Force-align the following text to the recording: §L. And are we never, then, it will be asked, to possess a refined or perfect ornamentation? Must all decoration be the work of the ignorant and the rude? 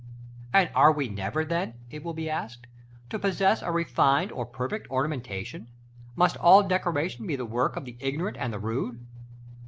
§L. 0.51 0.61
And 0.61 0.71
are 0.75 0.91
we 0.91 1.07
never, 1.09 1.45
then, 1.45 1.75
it 1.91 2.03
will 2.03 2.15
be 2.15 2.27
asked, 2.27 2.65
to 3.11 3.19
possess 3.19 3.61
a 3.61 3.69
refined 3.69 4.31
or 4.31 4.47
perfect 4.47 4.89
ornamentation? 4.89 5.67
Must 6.15 6.37
all 6.37 6.63
decoration 6.63 7.27
be 7.27 7.35
the 7.35 7.45
work 7.45 7.75
of 7.75 7.85
the 7.85 7.97
ignorant 8.01 8.37
and 8.37 8.51
the 8.51 8.57
rude? 8.57 9.05